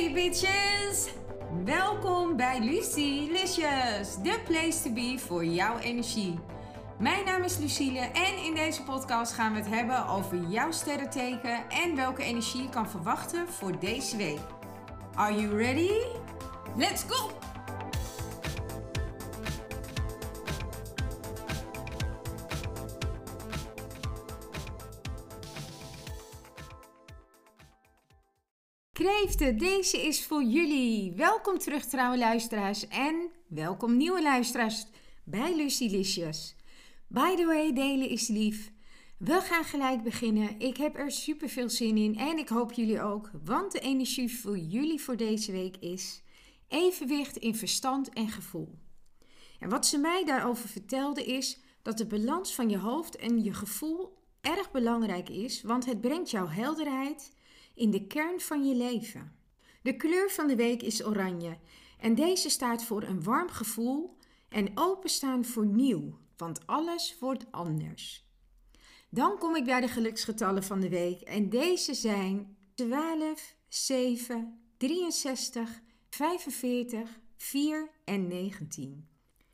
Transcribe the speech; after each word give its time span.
Hey 0.00 0.12
bitches! 0.12 1.08
Welkom 1.64 2.36
bij 2.36 2.60
Lucy 2.60 3.28
Licious, 3.30 4.16
de 4.22 4.40
place 4.44 4.82
to 4.82 4.92
be 4.92 5.14
voor 5.18 5.44
jouw 5.44 5.78
energie. 5.78 6.38
Mijn 6.98 7.24
naam 7.24 7.42
is 7.42 7.58
Lucille 7.58 7.98
en 7.98 8.44
in 8.44 8.54
deze 8.54 8.82
podcast 8.82 9.32
gaan 9.32 9.52
we 9.52 9.58
het 9.58 9.68
hebben 9.68 10.06
over 10.06 10.38
jouw 10.48 10.70
sterrenteken 10.70 11.68
en 11.68 11.96
welke 11.96 12.22
energie 12.22 12.62
je 12.62 12.68
kan 12.68 12.90
verwachten 12.90 13.48
voor 13.48 13.78
deze 13.78 14.16
week. 14.16 14.40
Are 15.14 15.34
you 15.34 15.56
ready? 15.56 15.92
Let's 16.76 17.04
go! 17.08 17.49
Kreeften, 29.00 29.58
deze 29.58 30.06
is 30.06 30.24
voor 30.24 30.42
jullie. 30.42 31.12
Welkom 31.12 31.58
terug 31.58 31.84
trouwe 31.84 32.18
luisteraars 32.18 32.88
en 32.88 33.30
welkom 33.48 33.96
nieuwe 33.96 34.22
luisteraars 34.22 34.86
bij 35.24 35.56
Lucilicious. 35.56 36.56
By 37.06 37.36
the 37.36 37.46
way, 37.46 37.72
delen 37.72 38.08
is 38.08 38.28
lief. 38.28 38.72
We 39.18 39.40
gaan 39.40 39.64
gelijk 39.64 40.02
beginnen. 40.02 40.58
Ik 40.58 40.76
heb 40.76 40.96
er 40.96 41.10
super 41.10 41.48
veel 41.48 41.68
zin 41.68 41.96
in 41.96 42.16
en 42.16 42.38
ik 42.38 42.48
hoop 42.48 42.72
jullie 42.72 43.02
ook, 43.02 43.30
want 43.44 43.72
de 43.72 43.80
energie 43.80 44.40
voor 44.40 44.58
jullie 44.58 45.00
voor 45.00 45.16
deze 45.16 45.52
week 45.52 45.76
is 45.76 46.22
evenwicht 46.68 47.36
in 47.36 47.54
verstand 47.54 48.08
en 48.08 48.28
gevoel. 48.28 48.78
En 49.58 49.68
wat 49.68 49.86
ze 49.86 49.98
mij 49.98 50.24
daarover 50.24 50.68
vertelde 50.68 51.24
is 51.24 51.60
dat 51.82 51.98
de 51.98 52.06
balans 52.06 52.54
van 52.54 52.68
je 52.68 52.78
hoofd 52.78 53.16
en 53.16 53.44
je 53.44 53.52
gevoel 53.52 54.18
erg 54.40 54.70
belangrijk 54.70 55.28
is, 55.28 55.62
want 55.62 55.86
het 55.86 56.00
brengt 56.00 56.30
jouw 56.30 56.48
helderheid 56.48 57.38
in 57.74 57.90
de 57.90 58.06
kern 58.06 58.40
van 58.40 58.66
je 58.66 58.74
leven. 58.74 59.32
De 59.82 59.96
kleur 59.96 60.30
van 60.30 60.46
de 60.46 60.56
week 60.56 60.82
is 60.82 61.04
oranje 61.04 61.58
en 61.98 62.14
deze 62.14 62.50
staat 62.50 62.84
voor 62.84 63.02
een 63.02 63.22
warm 63.22 63.48
gevoel 63.48 64.16
en 64.48 64.70
openstaan 64.74 65.44
voor 65.44 65.66
nieuw, 65.66 66.18
want 66.36 66.66
alles 66.66 67.16
wordt 67.18 67.46
anders. 67.50 68.28
Dan 69.08 69.38
kom 69.38 69.56
ik 69.56 69.64
bij 69.64 69.80
de 69.80 69.88
geluksgetallen 69.88 70.62
van 70.62 70.80
de 70.80 70.88
week 70.88 71.20
en 71.20 71.48
deze 71.48 71.94
zijn 71.94 72.56
12, 72.74 73.54
7, 73.68 74.60
63, 74.76 75.80
45, 76.10 77.20
4 77.36 77.90
en 78.04 78.28
19. 78.28 79.08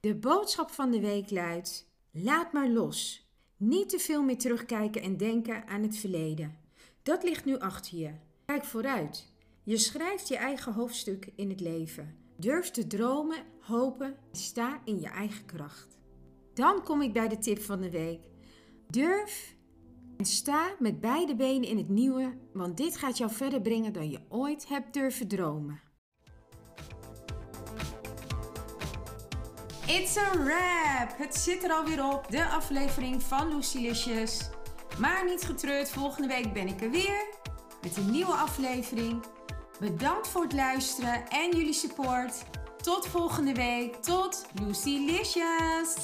De 0.00 0.14
boodschap 0.14 0.70
van 0.70 0.90
de 0.90 1.00
week 1.00 1.30
luidt: 1.30 1.86
laat 2.10 2.52
maar 2.52 2.68
los. 2.68 3.28
Niet 3.56 3.88
te 3.88 3.98
veel 3.98 4.22
meer 4.22 4.38
terugkijken 4.38 5.02
en 5.02 5.16
denken 5.16 5.66
aan 5.66 5.82
het 5.82 5.96
verleden. 5.96 6.58
Dat 7.02 7.22
ligt 7.22 7.44
nu 7.44 7.58
achter 7.58 7.98
je. 7.98 8.12
Kijk 8.44 8.64
vooruit. 8.64 9.32
Je 9.62 9.76
schrijft 9.76 10.28
je 10.28 10.36
eigen 10.36 10.72
hoofdstuk 10.72 11.32
in 11.36 11.50
het 11.50 11.60
leven. 11.60 12.16
Durf 12.36 12.70
te 12.70 12.86
dromen, 12.86 13.44
hopen, 13.60 14.16
sta 14.32 14.80
in 14.84 15.00
je 15.00 15.08
eigen 15.08 15.44
kracht. 15.44 15.98
Dan 16.54 16.82
kom 16.84 17.02
ik 17.02 17.12
bij 17.12 17.28
de 17.28 17.38
tip 17.38 17.60
van 17.60 17.80
de 17.80 17.90
week. 17.90 18.20
Durf 18.88 19.56
en 20.16 20.24
sta 20.24 20.74
met 20.78 21.00
beide 21.00 21.36
benen 21.36 21.68
in 21.68 21.76
het 21.76 21.88
nieuwe, 21.88 22.38
want 22.52 22.76
dit 22.76 22.96
gaat 22.96 23.18
jou 23.18 23.30
verder 23.30 23.60
brengen 23.60 23.92
dan 23.92 24.10
je 24.10 24.20
ooit 24.28 24.68
hebt 24.68 24.94
durven 24.94 25.28
dromen. 25.28 25.80
It's 29.86 30.16
a 30.16 30.30
wrap! 30.44 31.18
Het 31.18 31.34
zit 31.34 31.64
er 31.64 31.70
alweer 31.70 32.04
op, 32.04 32.30
de 32.30 32.48
aflevering 32.48 33.22
van 33.22 33.54
Lucilicious. 33.54 34.50
Maar 34.98 35.24
niet 35.24 35.42
getreurd, 35.42 35.90
volgende 35.90 36.28
week 36.28 36.52
ben 36.52 36.68
ik 36.68 36.80
er 36.80 36.90
weer 36.90 37.26
met 37.82 37.96
een 37.96 38.10
nieuwe 38.10 38.32
aflevering. 38.32 39.22
Bedankt 39.80 40.28
voor 40.28 40.42
het 40.42 40.52
luisteren 40.52 41.28
en 41.28 41.56
jullie 41.56 41.72
support. 41.72 42.42
Tot 42.82 43.06
volgende 43.06 43.54
week. 43.54 43.94
Tot 43.94 44.46
Lucilicious! 44.62 45.94